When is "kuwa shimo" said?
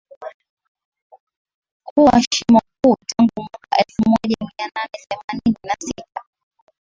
1.83-2.61